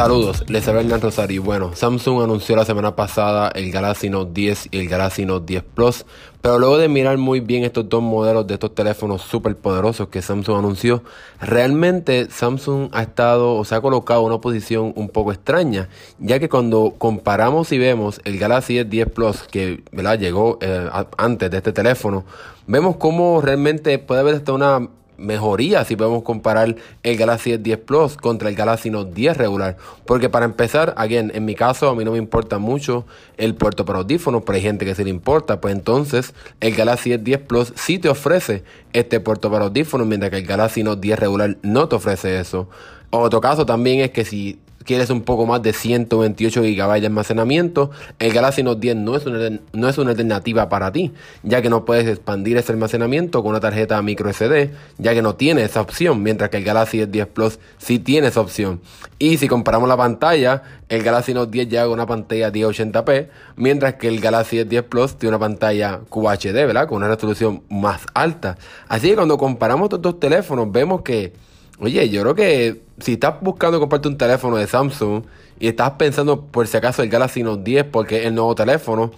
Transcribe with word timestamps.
Saludos, 0.00 0.44
les 0.48 0.66
habla 0.66 0.80
Hernán 0.80 1.02
Rosario. 1.02 1.42
Bueno, 1.42 1.72
Samsung 1.74 2.22
anunció 2.22 2.56
la 2.56 2.64
semana 2.64 2.96
pasada 2.96 3.50
el 3.54 3.70
Galaxy 3.70 4.08
Note 4.08 4.30
10 4.32 4.68
y 4.70 4.78
el 4.78 4.88
Galaxy 4.88 5.26
Note 5.26 5.44
10 5.44 5.62
Plus, 5.74 6.06
pero 6.40 6.58
luego 6.58 6.78
de 6.78 6.88
mirar 6.88 7.18
muy 7.18 7.40
bien 7.40 7.64
estos 7.64 7.86
dos 7.86 8.00
modelos 8.02 8.46
de 8.46 8.54
estos 8.54 8.74
teléfonos 8.74 9.20
súper 9.20 9.56
poderosos 9.56 10.08
que 10.08 10.22
Samsung 10.22 10.56
anunció, 10.56 11.02
realmente 11.38 12.30
Samsung 12.30 12.88
ha 12.92 13.02
estado 13.02 13.56
o 13.56 13.64
se 13.66 13.74
ha 13.74 13.82
colocado 13.82 14.22
en 14.22 14.28
una 14.28 14.40
posición 14.40 14.94
un 14.96 15.10
poco 15.10 15.32
extraña, 15.32 15.90
ya 16.18 16.38
que 16.38 16.48
cuando 16.48 16.94
comparamos 16.96 17.70
y 17.70 17.76
vemos 17.76 18.22
el 18.24 18.38
Galaxy 18.38 18.82
10 18.82 19.10
Plus 19.10 19.42
que 19.42 19.84
llegó 20.18 20.56
eh, 20.62 20.88
antes 21.18 21.50
de 21.50 21.58
este 21.58 21.74
teléfono, 21.74 22.24
vemos 22.66 22.96
cómo 22.96 23.42
realmente 23.42 23.98
puede 23.98 24.22
haber 24.22 24.36
hasta 24.36 24.54
una 24.54 24.88
mejoría 25.20 25.84
si 25.84 25.96
podemos 25.96 26.22
comparar 26.22 26.74
el 27.02 27.16
Galaxy 27.16 27.52
S10 27.52 27.78
Plus 27.78 28.16
contra 28.16 28.48
el 28.48 28.56
Galaxy 28.56 28.90
Note 28.90 29.12
10 29.14 29.36
regular. 29.36 29.76
Porque 30.06 30.28
para 30.28 30.44
empezar, 30.44 30.94
again, 30.96 31.30
en 31.34 31.44
mi 31.44 31.54
caso 31.54 31.88
a 31.88 31.94
mí 31.94 32.04
no 32.04 32.12
me 32.12 32.18
importa 32.18 32.58
mucho 32.58 33.04
el 33.36 33.54
puerto 33.54 33.84
para 33.84 34.00
audífonos, 34.00 34.42
pero 34.44 34.56
hay 34.56 34.62
gente 34.62 34.84
que 34.84 34.94
se 34.94 35.04
le 35.04 35.10
importa. 35.10 35.60
Pues 35.60 35.74
entonces 35.74 36.34
el 36.60 36.74
Galaxy 36.74 37.10
S10 37.10 37.38
Plus 37.46 37.72
sí 37.76 37.98
te 37.98 38.08
ofrece 38.08 38.64
este 38.92 39.20
puerto 39.20 39.50
para 39.50 39.66
audífonos, 39.66 40.06
mientras 40.06 40.30
que 40.30 40.38
el 40.38 40.46
Galaxy 40.46 40.82
Note 40.82 41.00
10 41.00 41.18
regular 41.18 41.56
no 41.62 41.88
te 41.88 41.96
ofrece 41.96 42.40
eso. 42.40 42.68
Otro 43.10 43.40
caso 43.40 43.66
también 43.66 44.00
es 44.00 44.10
que 44.10 44.24
si 44.24 44.58
quieres 44.84 45.10
un 45.10 45.22
poco 45.22 45.46
más 45.46 45.62
de 45.62 45.72
128 45.72 46.62
GB 46.62 47.00
de 47.00 47.06
almacenamiento, 47.06 47.90
el 48.18 48.32
Galaxy 48.32 48.62
Note 48.62 48.80
10 48.80 48.96
no 48.96 49.16
es, 49.16 49.26
una, 49.26 49.60
no 49.72 49.88
es 49.88 49.98
una 49.98 50.10
alternativa 50.10 50.68
para 50.68 50.90
ti, 50.90 51.12
ya 51.42 51.60
que 51.60 51.68
no 51.68 51.84
puedes 51.84 52.06
expandir 52.08 52.56
ese 52.56 52.72
almacenamiento 52.72 53.42
con 53.42 53.50
una 53.50 53.60
tarjeta 53.60 54.00
micro 54.02 54.32
SD, 54.32 54.70
ya 54.98 55.14
que 55.14 55.22
no 55.22 55.34
tiene 55.34 55.62
esa 55.64 55.80
opción, 55.80 56.22
mientras 56.22 56.50
que 56.50 56.56
el 56.56 56.64
Galaxy 56.64 56.98
S10 56.98 57.26
Plus 57.26 57.58
sí 57.78 57.98
tiene 57.98 58.28
esa 58.28 58.40
opción. 58.40 58.80
Y 59.18 59.36
si 59.36 59.48
comparamos 59.48 59.88
la 59.88 59.96
pantalla, 59.96 60.62
el 60.88 61.02
Galaxy 61.02 61.34
Note 61.34 61.50
10 61.50 61.68
llega 61.68 61.84
con 61.84 61.92
una 61.92 62.06
pantalla 62.06 62.50
1080p, 62.50 63.28
mientras 63.56 63.94
que 63.94 64.08
el 64.08 64.20
Galaxy 64.20 64.58
S10 64.58 64.82
Plus 64.84 65.18
tiene 65.18 65.36
una 65.36 65.40
pantalla 65.40 66.00
QHD, 66.08 66.54
¿verdad? 66.54 66.88
Con 66.88 66.98
una 66.98 67.08
resolución 67.08 67.62
más 67.68 68.02
alta. 68.14 68.56
Así 68.88 69.10
que 69.10 69.16
cuando 69.16 69.36
comparamos 69.36 69.86
estos 69.86 70.00
dos 70.00 70.18
teléfonos, 70.18 70.72
vemos 70.72 71.02
que 71.02 71.34
Oye, 71.80 72.10
yo 72.10 72.20
creo 72.20 72.34
que 72.34 72.82
si 72.98 73.14
estás 73.14 73.40
buscando 73.40 73.80
comprarte 73.80 74.08
un 74.08 74.18
teléfono 74.18 74.58
de 74.58 74.66
Samsung 74.66 75.22
y 75.58 75.68
estás 75.68 75.92
pensando 75.92 76.42
por 76.42 76.66
si 76.66 76.76
acaso 76.76 77.02
el 77.02 77.08
Galaxy 77.08 77.42
Note 77.42 77.62
10 77.62 77.84
porque 77.86 78.20
es 78.20 78.26
el 78.26 78.34
nuevo 78.34 78.54
teléfono, 78.54 79.12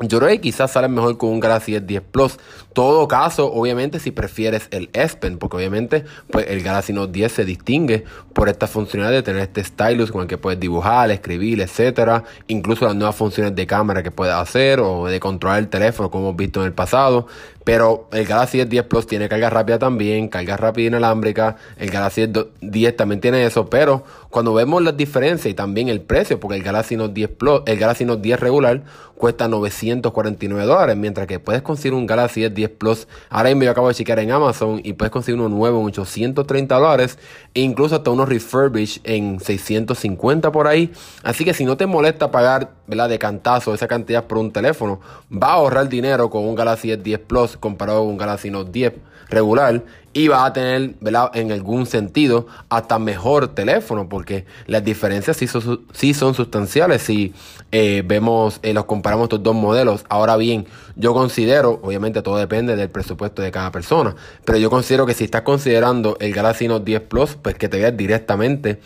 yo 0.00 0.18
creo 0.18 0.30
que 0.30 0.40
quizás 0.40 0.70
sale 0.70 0.88
mejor 0.88 1.18
con 1.18 1.30
un 1.30 1.40
Galaxy 1.40 1.74
S10 1.74 2.02
Plus. 2.02 2.38
Todo 2.72 3.06
caso, 3.08 3.52
obviamente, 3.52 4.00
si 4.00 4.10
prefieres 4.10 4.68
el 4.70 4.88
S 4.92 5.16
Pen, 5.16 5.38
porque 5.38 5.56
obviamente 5.58 6.04
pues, 6.30 6.46
el 6.48 6.62
Galaxy 6.62 6.92
Note 6.92 7.12
10 7.12 7.32
se 7.32 7.44
distingue 7.44 8.04
por 8.32 8.48
esta 8.48 8.66
funcionalidad 8.66 9.18
de 9.18 9.22
tener 9.22 9.42
este 9.42 9.62
stylus 9.62 10.10
con 10.10 10.22
el 10.22 10.28
que 10.28 10.38
puedes 10.38 10.58
dibujar, 10.58 11.10
escribir, 11.10 11.60
etcétera. 11.60 12.24
Incluso 12.46 12.86
las 12.86 12.94
nuevas 12.94 13.16
funciones 13.16 13.54
de 13.54 13.66
cámara 13.66 14.02
que 14.02 14.10
puedes 14.10 14.34
hacer 14.34 14.80
o 14.80 15.06
de 15.06 15.20
controlar 15.20 15.58
el 15.58 15.68
teléfono, 15.68 16.10
como 16.10 16.28
hemos 16.28 16.36
visto 16.36 16.60
en 16.60 16.66
el 16.66 16.72
pasado. 16.72 17.26
Pero 17.64 18.08
el 18.12 18.24
Galaxy 18.24 18.58
S10 18.58 18.84
Plus 18.84 19.06
tiene 19.06 19.28
carga 19.28 19.50
rápida 19.50 19.78
también, 19.78 20.28
carga 20.28 20.56
rápida 20.56 20.88
inalámbrica. 20.88 21.56
El 21.76 21.90
Galaxy 21.90 22.22
S10 22.22 22.96
también 22.96 23.20
tiene 23.20 23.44
eso. 23.44 23.66
Pero 23.68 24.04
cuando 24.30 24.54
vemos 24.54 24.82
las 24.82 24.96
diferencias 24.96 25.50
y 25.50 25.54
también 25.54 25.88
el 25.88 26.00
precio, 26.00 26.40
porque 26.40 26.56
el 26.56 26.62
Galaxy 26.62 26.96
Note 26.96 27.12
10 27.12 27.30
Plus, 27.30 27.62
el 27.66 27.78
Galaxy 27.78 28.04
Note 28.06 28.22
10 28.22 28.40
regular 28.40 28.82
cuesta 29.20 29.48
949 29.90 30.64
dólares, 30.64 30.96
mientras 30.96 31.26
que 31.26 31.38
puedes 31.38 31.62
conseguir 31.62 31.94
un 31.94 32.06
Galaxy 32.06 32.42
S10 32.42 32.70
Plus. 32.70 33.08
Ahora 33.28 33.50
mismo 33.50 33.64
yo 33.64 33.70
acabo 33.70 33.88
de 33.88 33.94
chequear 33.94 34.18
en 34.20 34.30
Amazon 34.30 34.80
y 34.82 34.92
puedes 34.92 35.10
conseguir 35.10 35.40
uno 35.40 35.48
nuevo 35.48 35.80
en 35.80 35.86
830 35.86 36.74
dólares, 36.76 37.18
e 37.54 37.60
incluso 37.60 37.96
hasta 37.96 38.10
unos 38.10 38.28
refurbished 38.28 39.00
en 39.04 39.40
650 39.40 40.52
por 40.52 40.66
ahí. 40.66 40.92
Así 41.22 41.44
que 41.44 41.54
si 41.54 41.64
no 41.64 41.76
te 41.76 41.86
molesta 41.86 42.30
pagar 42.30 42.79
¿verdad? 42.90 43.08
de 43.08 43.18
cantazo 43.18 43.72
esa 43.72 43.88
cantidad 43.88 44.24
por 44.24 44.38
un 44.38 44.52
teléfono, 44.52 45.00
va 45.32 45.48
a 45.48 45.54
ahorrar 45.54 45.88
dinero 45.88 46.28
con 46.28 46.44
un 46.44 46.54
Galaxy 46.54 46.88
S10 46.88 47.20
Plus 47.20 47.56
comparado 47.56 48.00
con 48.00 48.08
un 48.08 48.18
Galaxy 48.18 48.50
Note 48.50 48.70
10 48.70 48.94
regular 49.30 49.82
y 50.12 50.26
va 50.26 50.44
a 50.44 50.52
tener, 50.52 50.94
¿verdad? 51.00 51.30
En 51.34 51.52
algún 51.52 51.86
sentido, 51.86 52.48
hasta 52.68 52.98
mejor 52.98 53.48
teléfono, 53.48 54.08
porque 54.08 54.44
las 54.66 54.84
diferencias 54.84 55.36
sí 55.36 55.46
son, 55.46 55.82
sí 55.92 56.14
son 56.14 56.34
sustanciales 56.34 57.02
si 57.02 57.32
eh, 57.70 58.02
vemos, 58.04 58.58
eh, 58.64 58.74
los 58.74 58.86
comparamos 58.86 59.26
estos 59.26 59.42
dos 59.42 59.54
modelos. 59.54 60.04
Ahora 60.08 60.36
bien, 60.36 60.66
yo 60.96 61.14
considero, 61.14 61.78
obviamente 61.82 62.22
todo 62.22 62.38
depende 62.38 62.74
del 62.74 62.90
presupuesto 62.90 63.40
de 63.40 63.52
cada 63.52 63.70
persona, 63.70 64.16
pero 64.44 64.58
yo 64.58 64.68
considero 64.68 65.06
que 65.06 65.14
si 65.14 65.24
estás 65.24 65.42
considerando 65.42 66.16
el 66.18 66.32
Galaxy 66.34 66.66
Note 66.66 66.84
10 66.84 67.02
Plus, 67.02 67.36
pues 67.40 67.54
que 67.54 67.68
te 67.68 67.78
veas 67.78 67.96
directamente 67.96 68.80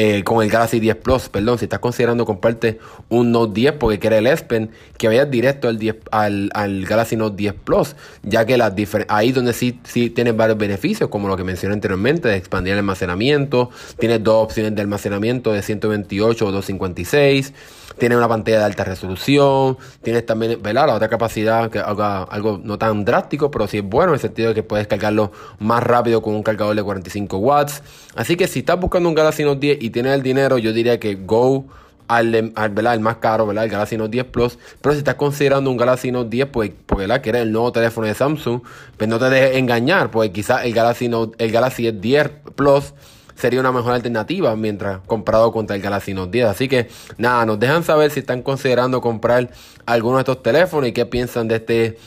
eh, 0.00 0.22
con 0.22 0.44
el 0.44 0.48
Galaxy 0.48 0.78
10 0.78 0.94
Plus, 0.98 1.28
perdón, 1.28 1.58
si 1.58 1.64
estás 1.64 1.80
considerando 1.80 2.24
comprarte 2.24 2.78
un 3.08 3.32
Note 3.32 3.52
10 3.52 3.72
porque 3.80 3.98
quieres 3.98 4.20
el 4.20 4.28
S 4.28 4.44
Pen, 4.44 4.70
que 4.96 5.08
vayas 5.08 5.28
directo 5.28 5.66
al, 5.66 5.76
10, 5.76 5.96
al, 6.12 6.50
al, 6.54 6.84
Galaxy 6.84 7.16
Note 7.16 7.34
10 7.36 7.54
Plus, 7.64 7.96
ya 8.22 8.46
que 8.46 8.56
las 8.56 8.72
ahí 9.08 9.32
donde 9.32 9.52
sí, 9.52 9.80
sí 9.82 10.08
tienes 10.08 10.36
varios 10.36 10.56
beneficios, 10.56 11.10
como 11.10 11.26
lo 11.26 11.36
que 11.36 11.42
mencioné 11.42 11.74
anteriormente, 11.74 12.28
de 12.28 12.36
expandir 12.36 12.74
el 12.74 12.78
almacenamiento, 12.78 13.70
tienes 13.98 14.22
dos 14.22 14.44
opciones 14.44 14.76
de 14.76 14.82
almacenamiento 14.82 15.52
de 15.52 15.62
128 15.62 16.46
o 16.46 16.52
256, 16.52 17.52
tienes 17.98 18.16
una 18.16 18.28
pantalla 18.28 18.58
de 18.58 18.64
alta 18.66 18.84
resolución, 18.84 19.78
tienes 20.02 20.24
también, 20.24 20.62
¿verdad? 20.62 20.86
La 20.86 20.94
otra 20.94 21.08
capacidad, 21.08 21.70
que 21.70 21.80
haga 21.80 22.22
algo 22.22 22.60
no 22.62 22.78
tan 22.78 23.04
drástico, 23.04 23.50
pero 23.50 23.66
sí 23.66 23.78
es 23.78 23.84
bueno 23.84 24.10
en 24.10 24.14
el 24.14 24.20
sentido 24.20 24.50
de 24.50 24.54
que 24.54 24.62
puedes 24.62 24.86
cargarlo 24.86 25.32
más 25.58 25.82
rápido 25.82 26.22
con 26.22 26.36
un 26.36 26.44
cargador 26.44 26.76
de 26.76 26.84
45 26.84 27.36
watts. 27.38 27.82
Así 28.14 28.36
que 28.36 28.46
si 28.46 28.60
estás 28.60 28.78
buscando 28.78 29.08
un 29.08 29.14
Galaxy 29.16 29.42
Note 29.42 29.60
10 29.60 29.78
y 29.80 29.87
tienes 29.90 30.14
el 30.14 30.22
dinero, 30.22 30.58
yo 30.58 30.72
diría 30.72 30.98
que 30.98 31.14
go 31.14 31.66
al, 32.08 32.52
al, 32.54 32.86
el 32.86 33.00
más 33.00 33.16
caro, 33.18 33.46
¿verdad? 33.46 33.64
El 33.64 33.70
Galaxy 33.70 33.96
Note 33.96 34.10
10 34.10 34.24
Plus. 34.26 34.58
Pero 34.80 34.94
si 34.94 34.98
estás 34.98 35.14
considerando 35.14 35.70
un 35.70 35.76
Galaxy 35.76 36.10
Note 36.10 36.30
10, 36.30 36.48
pues, 36.48 36.72
porque 36.86 37.06
la 37.06 37.22
que 37.22 37.28
era 37.28 37.40
el 37.40 37.52
nuevo 37.52 37.70
teléfono 37.70 38.06
de 38.06 38.14
Samsung, 38.14 38.62
pues 38.96 39.08
no 39.08 39.18
te 39.18 39.26
dejes 39.26 39.56
engañar, 39.56 40.10
pues 40.10 40.30
quizás 40.30 40.64
el 40.64 40.72
Galaxy 40.72 41.08
Note, 41.08 41.42
el 41.44 41.52
Galaxy 41.52 41.90
10 41.90 42.30
Plus 42.56 42.94
sería 43.36 43.60
una 43.60 43.70
mejor 43.70 43.92
alternativa 43.92 44.56
mientras 44.56 44.98
comprado 45.06 45.52
contra 45.52 45.76
el 45.76 45.82
Galaxy 45.82 46.12
Note 46.12 46.32
10. 46.32 46.46
Así 46.46 46.68
que 46.68 46.88
nada, 47.18 47.46
nos 47.46 47.60
dejan 47.60 47.84
saber 47.84 48.10
si 48.10 48.20
están 48.20 48.42
considerando 48.42 49.00
comprar 49.00 49.50
alguno 49.86 50.16
de 50.16 50.22
estos 50.22 50.42
teléfonos 50.42 50.88
y 50.88 50.92
qué 50.92 51.06
piensan 51.06 51.46
de 51.46 51.56
este 51.56 51.98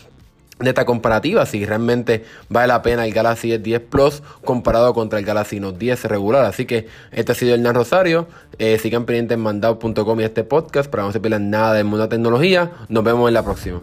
de 0.61 0.69
esta 0.69 0.85
comparativa, 0.85 1.45
si 1.45 1.65
realmente 1.65 2.23
vale 2.49 2.67
la 2.67 2.81
pena 2.81 3.05
el 3.05 3.13
Galaxy 3.13 3.51
S10 3.51 3.81
Plus 3.81 4.23
comparado 4.43 4.93
contra 4.93 5.19
el 5.19 5.25
Galaxy 5.25 5.59
Note 5.59 5.77
10 5.77 6.05
regular. 6.05 6.45
Así 6.45 6.65
que 6.65 6.87
este 7.11 7.31
ha 7.31 7.35
sido 7.35 7.55
el 7.55 7.61
Nan 7.61 7.75
Rosario. 7.75 8.27
Eh, 8.59 8.77
sigan 8.79 9.05
pendientes 9.05 9.35
en 9.35 9.41
mandado.com 9.41 10.19
y 10.19 10.23
este 10.23 10.43
podcast 10.43 10.89
para 10.89 11.03
no 11.03 11.11
se 11.11 11.19
pierdan 11.19 11.49
nada 11.49 11.73
del 11.73 11.85
mundo 11.85 12.03
de 12.03 12.09
tecnología. 12.09 12.71
Nos 12.89 13.03
vemos 13.03 13.27
en 13.27 13.33
la 13.33 13.43
próxima. 13.43 13.81